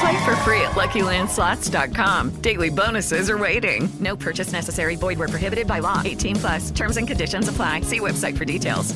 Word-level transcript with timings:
Play 0.00 0.24
for 0.24 0.36
free 0.36 0.60
at 0.62 0.72
LuckyLandSlots.com. 0.72 2.30
Daily 2.40 2.70
bonuses 2.70 3.28
are 3.28 3.38
waiting. 3.38 3.88
No 4.00 4.16
purchase 4.16 4.52
necessary. 4.52 4.96
Void 4.96 5.18
where 5.18 5.28
prohibited 5.28 5.66
by 5.66 5.80
law. 5.80 6.02
18 6.04 6.36
plus. 6.36 6.70
Terms 6.70 6.96
and 6.96 7.06
conditions 7.06 7.48
apply. 7.48 7.82
See 7.82 8.00
website 8.00 8.36
for 8.36 8.44
details. 8.44 8.94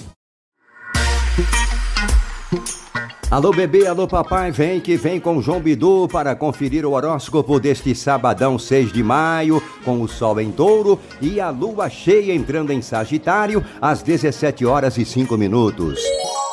Alô 3.30 3.52
bebê, 3.52 3.86
alô 3.86 4.08
papai, 4.08 4.50
vem 4.50 4.80
que 4.80 4.96
vem 4.96 5.20
com 5.20 5.42
João 5.42 5.60
Bidu 5.60 6.08
para 6.10 6.34
conferir 6.34 6.86
o 6.86 6.92
horóscopo 6.92 7.60
deste 7.60 7.94
sabadão 7.94 8.58
6 8.58 8.90
de 8.90 9.02
maio, 9.02 9.62
com 9.84 10.00
o 10.00 10.08
sol 10.08 10.40
em 10.40 10.50
touro 10.50 10.98
e 11.20 11.38
a 11.38 11.50
lua 11.50 11.90
cheia 11.90 12.34
entrando 12.34 12.72
em 12.72 12.80
Sagitário 12.80 13.62
às 13.82 14.02
17 14.02 14.64
horas 14.64 14.96
e 14.96 15.04
5 15.04 15.36
minutos. 15.36 16.00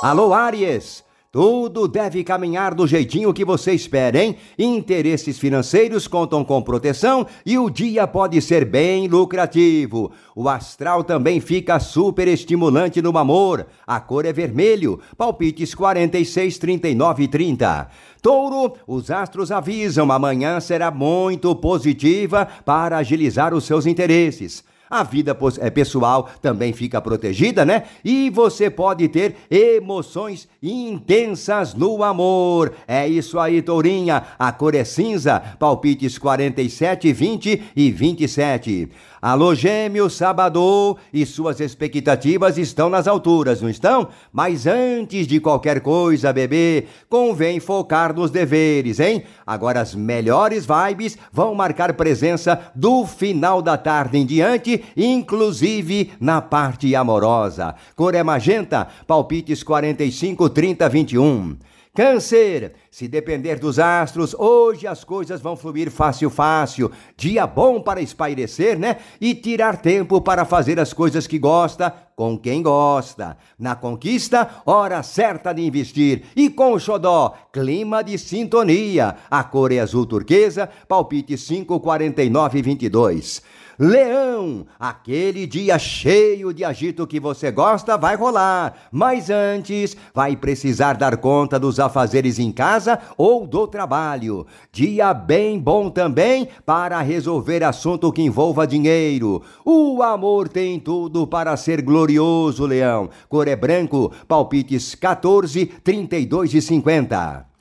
Alô 0.03 0.33
Áries! 0.33 1.04
Tudo 1.35 1.85
deve 1.85 2.23
caminhar 2.23 2.73
do 2.73 2.87
jeitinho 2.87 3.33
que 3.33 3.43
você 3.43 3.73
espera, 3.73 4.23
hein? 4.23 4.37
Interesses 4.57 5.37
financeiros 5.37 6.07
contam 6.07 6.45
com 6.45 6.61
proteção 6.61 7.27
e 7.45 7.57
o 7.57 7.69
dia 7.69 8.07
pode 8.07 8.41
ser 8.41 8.63
bem 8.63 9.09
lucrativo. 9.09 10.13
O 10.33 10.47
astral 10.47 11.03
também 11.03 11.41
fica 11.41 11.77
super 11.77 12.25
estimulante 12.29 13.01
no 13.01 13.17
amor. 13.17 13.67
A 13.85 13.99
cor 13.99 14.23
é 14.23 14.31
vermelho. 14.31 15.01
Palpites 15.17 15.75
46, 15.75 16.57
39 16.57 17.23
e 17.23 17.27
30. 17.27 17.89
Touro, 18.21 18.71
os 18.87 19.11
astros 19.11 19.51
avisam, 19.51 20.09
amanhã 20.13 20.61
será 20.61 20.89
muito 20.89 21.53
positiva 21.53 22.47
para 22.63 22.95
agilizar 22.95 23.53
os 23.53 23.65
seus 23.65 23.85
interesses. 23.85 24.63
A 24.89 25.03
vida 25.03 25.35
é, 25.59 25.69
pessoal 25.69 26.29
também 26.41 26.71
fica 26.71 27.01
protegida, 27.01 27.65
né? 27.65 27.83
E 28.03 28.29
você 28.29 28.69
pode 28.69 29.07
ter 29.07 29.35
emoções 29.49 30.47
intensas 30.61 31.73
no 31.73 32.03
amor. 32.03 32.73
É 32.87 33.07
isso 33.07 33.39
aí, 33.39 33.61
Tourinha. 33.61 34.23
A 34.37 34.51
cor 34.51 34.75
é 34.75 34.83
cinza. 34.83 35.39
Palpites 35.59 36.17
47, 36.17 37.11
20 37.11 37.63
e 37.75 37.91
27. 37.91 38.89
Alô, 39.25 39.55
gêmeo, 39.55 40.07
sábado, 40.07 40.97
e 41.11 41.25
suas 41.25 41.59
expectativas 41.59 42.59
estão 42.59 42.91
nas 42.91 43.07
alturas, 43.07 43.59
não 43.59 43.67
estão? 43.67 44.09
Mas 44.31 44.67
antes 44.67 45.25
de 45.25 45.39
qualquer 45.39 45.81
coisa, 45.81 46.31
bebê, 46.31 46.85
convém 47.09 47.59
focar 47.59 48.13
nos 48.13 48.29
deveres, 48.29 48.99
hein? 48.99 49.23
Agora 49.43 49.81
as 49.81 49.95
melhores 49.95 50.67
vibes 50.67 51.17
vão 51.31 51.55
marcar 51.55 51.93
presença 51.93 52.71
do 52.75 53.03
final 53.07 53.63
da 53.63 53.75
tarde 53.77 54.19
em 54.19 54.27
diante, 54.27 54.74
inclusive 54.95 56.11
na 56.19 56.41
parte 56.41 56.95
amorosa. 56.95 57.75
Cor 57.95 58.15
é 58.15 58.23
magenta, 58.23 58.87
palpites 59.07 59.63
45, 59.63 60.49
30, 60.49 60.89
21. 60.89 61.57
Câncer, 61.95 62.73
se 62.95 63.09
depender 63.09 63.59
dos 63.59 63.77
astros, 63.77 64.33
hoje 64.33 64.87
as 64.87 65.03
coisas 65.03 65.41
vão 65.41 65.57
fluir 65.57 65.91
fácil, 65.91 66.29
fácil. 66.29 66.89
Dia 67.17 67.45
bom 67.45 67.81
para 67.81 67.99
espairecer, 67.99 68.79
né? 68.79 68.99
E 69.19 69.35
tirar 69.35 69.81
tempo 69.81 70.21
para 70.21 70.45
fazer 70.45 70.79
as 70.79 70.93
coisas 70.93 71.27
que 71.27 71.37
gosta, 71.37 71.93
com 72.15 72.37
quem 72.37 72.63
gosta. 72.63 73.35
Na 73.59 73.75
conquista, 73.75 74.49
hora 74.65 75.03
certa 75.03 75.51
de 75.51 75.61
investir. 75.61 76.23
E 76.37 76.49
com 76.49 76.71
o 76.71 76.79
xodó, 76.79 77.33
clima 77.51 78.01
de 78.01 78.17
sintonia. 78.17 79.17
A 79.29 79.43
cor 79.43 79.73
é 79.73 79.79
azul 79.79 80.05
turquesa, 80.05 80.69
palpite 80.87 81.37
5, 81.37 81.77
49 81.81 82.59
e 82.59 82.61
22. 82.61 83.41
Leão, 83.77 84.65
aquele 84.79 85.45
dia 85.45 85.77
cheio 85.77 86.53
de 86.53 86.63
agito 86.63 87.05
que 87.05 87.19
você 87.19 87.51
gosta 87.51 87.97
vai 87.97 88.15
rolar, 88.15 88.73
mas 88.89 89.29
antes 89.29 89.97
vai 90.13 90.37
precisar 90.37 90.93
dar 90.93 91.17
conta 91.17 91.59
dos 91.59 91.77
afazeres 91.77 92.39
em 92.39 92.53
casa 92.53 92.84
ou 93.17 93.47
do 93.47 93.67
trabalho. 93.67 94.45
Dia 94.71 95.13
bem 95.13 95.59
bom 95.59 95.89
também 95.89 96.47
para 96.65 97.01
resolver 97.01 97.63
assunto 97.63 98.11
que 98.11 98.21
envolva 98.21 98.67
dinheiro. 98.67 99.41
O 99.63 100.03
amor 100.03 100.49
tem 100.49 100.79
tudo 100.79 101.25
para 101.25 101.55
ser 101.57 101.81
glorioso, 101.81 102.65
Leão. 102.65 103.09
Cor 103.29 103.47
é 103.47 103.55
branco, 103.55 104.11
palpites 104.27 104.95
14, 104.95 105.65
32 105.65 106.53
e 106.53 106.61
50. 106.61 107.54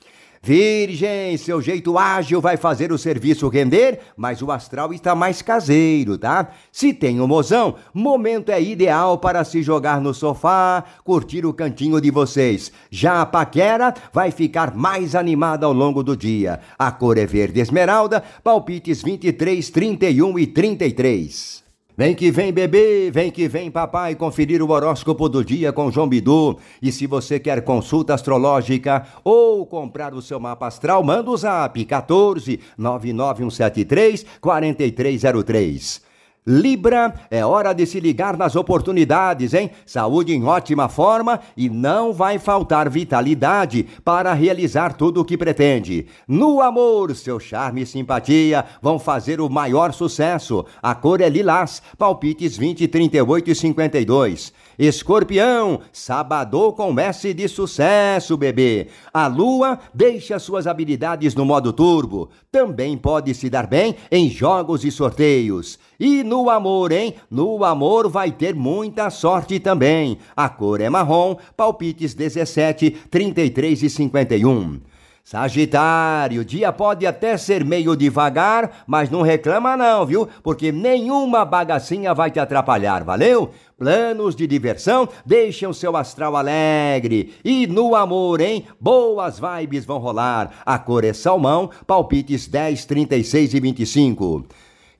Virgem, 0.45 1.35
seu 1.37 1.59
jeito 1.59 1.97
ágil 1.97 2.39
vai 2.39 2.55
fazer 2.55 2.91
o 2.91 2.99
serviço 2.99 3.47
render, 3.47 3.99
mas 4.15 4.43
o 4.43 4.51
astral 4.51 4.93
está 4.93 5.15
mais 5.15 5.41
caseiro, 5.41 6.19
tá? 6.19 6.49
Se 6.71 6.93
tem 6.93 7.19
um 7.19 7.25
mozão, 7.25 7.73
momento 7.91 8.51
é 8.51 8.61
ideal 8.61 9.17
para 9.17 9.43
se 9.43 9.63
jogar 9.63 9.99
no 9.99 10.13
sofá, 10.13 10.83
curtir 11.03 11.47
o 11.47 11.53
cantinho 11.53 11.99
de 11.99 12.11
vocês. 12.11 12.71
Já 12.91 13.23
a 13.23 13.25
paquera 13.25 13.91
vai 14.13 14.29
ficar 14.29 14.75
mais 14.75 15.15
animada 15.15 15.65
ao 15.65 15.73
longo 15.73 16.03
do 16.03 16.15
dia. 16.15 16.59
A 16.77 16.91
cor 16.91 17.17
é 17.17 17.25
verde 17.25 17.59
esmeralda, 17.59 18.23
palpites 18.43 19.01
23, 19.01 19.67
31 19.71 20.37
e 20.37 20.45
33. 20.45 21.64
Vem 21.97 22.13
que 22.13 22.29
vem, 22.29 22.51
bebê, 22.51 23.09
vem 23.09 23.31
que 23.31 23.47
vem, 23.47 23.71
papai, 23.71 24.15
conferir 24.15 24.61
o 24.61 24.69
horóscopo 24.69 25.29
do 25.29 25.45
dia 25.45 25.71
com 25.71 25.89
João 25.89 26.09
Bidu. 26.09 26.57
E 26.81 26.91
se 26.91 27.07
você 27.07 27.39
quer 27.39 27.61
consulta 27.61 28.13
astrológica 28.13 29.07
ou 29.23 29.65
comprar 29.65 30.13
o 30.13 30.21
seu 30.21 30.37
mapa 30.37 30.67
astral, 30.67 31.01
manda 31.01 31.31
o 31.31 31.37
zap 31.37 31.85
14 31.85 32.59
99173 32.77 34.25
4303. 34.41 36.14
Libra, 36.47 37.11
é 37.31 37.43
hora 37.43 37.73
de 37.73 37.87
se 37.87 37.99
ligar 37.99 38.37
nas 38.37 38.55
oportunidades, 38.55 39.55
hein? 39.55 39.71
Saúde 39.83 40.31
em 40.31 40.43
ótima 40.43 40.87
forma 40.87 41.39
e 41.57 41.71
não 41.71 42.13
vai 42.13 42.37
faltar 42.37 42.87
vitalidade 42.87 43.87
para 44.03 44.31
realizar 44.31 44.93
tudo 44.93 45.21
o 45.21 45.25
que 45.25 45.39
pretende. 45.39 46.05
No 46.27 46.61
amor, 46.61 47.15
seu 47.15 47.39
charme 47.39 47.81
e 47.81 47.85
simpatia 47.87 48.63
vão 48.79 48.99
fazer 48.99 49.41
o 49.41 49.49
maior 49.49 49.91
sucesso. 49.91 50.63
A 50.83 50.93
cor 50.93 51.19
é 51.19 51.27
lilás, 51.27 51.81
palpites 51.97 52.55
20, 52.55 52.87
38 52.89 53.49
e 53.49 53.55
52. 53.55 54.53
Escorpião, 54.77 55.79
sábado 55.91 56.71
comece 56.73 57.33
de 57.33 57.47
sucesso, 57.47 58.37
bebê. 58.37 58.89
A 59.11 59.25
lua 59.25 59.79
deixa 59.91 60.37
suas 60.37 60.67
habilidades 60.67 61.33
no 61.33 61.43
modo 61.43 61.73
turbo. 61.73 62.29
Também 62.51 62.95
pode 62.95 63.33
se 63.33 63.49
dar 63.49 63.65
bem 63.65 63.95
em 64.11 64.29
jogos 64.29 64.83
e 64.85 64.91
sorteios. 64.91 65.79
E 65.99 66.23
no 66.23 66.34
amor, 66.49 66.91
hein? 66.91 67.15
No 67.29 67.63
amor 67.63 68.09
vai 68.09 68.31
ter 68.31 68.53
muita 68.53 69.09
sorte 69.09 69.59
também. 69.59 70.17
A 70.35 70.49
cor 70.49 70.81
é 70.81 70.89
marrom, 70.89 71.35
palpites 71.55 72.13
17, 72.13 72.91
33 73.09 73.83
e 73.83 73.89
51. 73.89 74.79
Sagitário, 75.25 76.45
dia 76.45 76.71
pode 76.71 77.03
até 77.03 77.35
ser 77.35 77.65
meio 77.65 77.95
devagar, 77.95 78.83
mas 78.85 79.09
não 79.09 79.23
reclama 79.23 79.75
não, 79.75 80.05
viu? 80.05 80.29
Porque 80.43 80.71
nenhuma 80.71 81.43
bagacinha 81.43 82.13
vai 82.13 82.29
te 82.29 82.39
atrapalhar, 82.39 83.03
valeu? 83.03 83.49
Planos 83.75 84.35
de 84.35 84.45
diversão 84.45 85.09
deixam 85.25 85.73
seu 85.73 85.97
astral 85.97 86.35
alegre. 86.35 87.33
E 87.43 87.65
no 87.65 87.95
amor, 87.95 88.39
hein? 88.39 88.67
Boas 88.79 89.39
vibes 89.39 89.83
vão 89.83 89.97
rolar. 89.97 90.61
A 90.63 90.77
cor 90.77 91.03
é 91.03 91.11
salmão, 91.11 91.71
palpites 91.87 92.45
10, 92.45 92.85
36 92.85 93.55
e 93.55 93.59
25. 93.59 94.45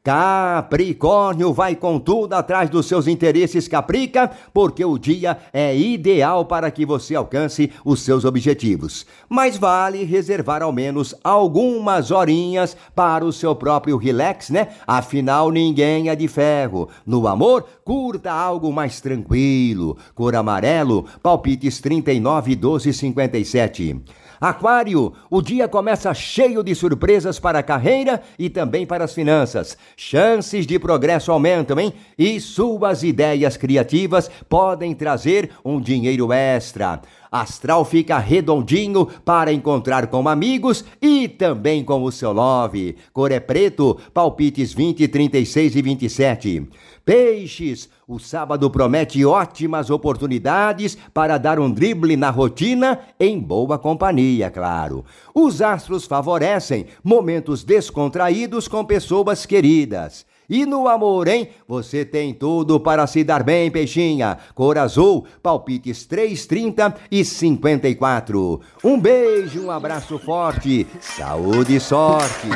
Capricórnio 0.06 1.52
vai 1.52 1.76
com 1.76 1.98
tudo 1.98 2.34
atrás 2.34 2.70
dos 2.70 2.86
seus 2.86 3.08
interesses, 3.08 3.68
Caprica, 3.68 4.30
porque 4.54 4.86
o 4.86 5.00
dia 5.00 5.36
é 5.52 5.76
ideal 5.76 6.46
para 6.46 6.70
que 6.70 6.86
você 6.86 7.16
alcance 7.16 7.72
os 7.84 8.02
seus 8.04 8.24
objetivos. 8.24 9.04
Mas 9.28 9.58
vale 9.58 10.04
reservar 10.04 10.62
ao 10.62 10.72
menos 10.72 11.16
algumas 11.24 12.12
horinhas 12.12 12.78
para 12.94 13.26
o 13.26 13.34
seu 13.34 13.56
próprio 13.56 13.98
relax, 13.98 14.52
né? 14.52 14.68
Afinal, 14.86 15.50
ninguém 15.50 16.08
é 16.08 16.16
de 16.16 16.28
ferro. 16.28 16.88
No 17.04 17.28
amor, 17.28 17.66
curta 17.84 18.32
algo 18.32 18.72
mais 18.72 19.02
tranquilo. 19.02 19.98
Cor 20.14 20.36
amarelo, 20.36 21.08
palpites 21.24 21.82
39, 21.82 22.56
12 22.56 22.94
57. 22.94 24.04
Aquário, 24.40 25.14
o 25.30 25.42
dia 25.42 25.68
começa 25.68 26.14
cheio 26.14 26.62
de 26.64 26.76
surpresas 26.76 27.40
para 27.40 27.60
a 27.60 27.64
carreira 27.64 28.22
e 28.38 28.50
também 28.50 28.86
para 28.86 29.06
as 29.06 29.14
finanças. 29.14 29.78
Chances 29.98 30.68
de 30.68 30.78
progresso 30.78 31.32
aumentam, 31.32 31.80
hein? 31.80 31.94
E 32.18 32.40
suas 32.40 33.02
ideias 33.02 33.56
criativas 33.56 34.30
podem 34.50 34.94
trazer 34.94 35.52
um 35.64 35.80
dinheiro 35.80 36.34
extra. 36.34 37.02
Astral 37.42 37.84
fica 37.84 38.18
redondinho 38.18 39.06
para 39.06 39.52
encontrar 39.52 40.08
com 40.08 40.30
amigos 40.30 40.86
e 41.02 41.28
também 41.28 41.84
com 41.84 42.04
o 42.04 42.12
seu 42.12 42.32
love. 42.32 42.96
Cor 43.12 43.32
é 43.32 43.42
preto, 43.42 43.98
palpites 44.14 44.74
20, 44.74 45.06
36 45.08 45.76
e 45.76 45.82
27. 45.82 46.70
Peixes, 47.04 47.90
o 48.08 48.20
sábado 48.20 48.70
promete 48.70 49.26
ótimas 49.26 49.90
oportunidades 49.90 50.98
para 51.14 51.38
dar 51.38 51.60
um 51.60 51.70
drible 51.70 52.16
na 52.16 52.30
rotina 52.30 53.00
em 53.20 53.40
boa 53.40 53.78
companhia, 53.78 54.50
claro. 54.50 55.04
Os 55.34 55.62
astros 55.62 56.06
favorecem 56.06 56.86
momentos 57.04 57.64
descontraídos 57.64 58.68
com 58.68 58.84
pessoas 58.86 59.46
queridas. 59.46 60.26
E 60.50 60.66
no 60.66 60.88
amor, 60.88 61.28
hein? 61.28 61.50
Você 61.68 62.06
tem 62.06 62.34
tudo 62.34 62.80
para 62.80 63.08
se 63.08 63.24
dar 63.24 63.44
bem, 63.44 63.72
peixinha. 63.72 64.38
Cor 64.54 64.78
azul, 64.78 65.26
palpites 65.42 66.06
330 66.06 66.96
e 67.12 67.26
54. 67.26 68.62
Um 68.84 69.00
beijo, 69.00 69.66
um 69.66 69.72
abraço 69.72 70.18
forte, 70.20 70.86
saúde 71.00 71.76
e 71.76 71.80
sorte. 71.80 72.48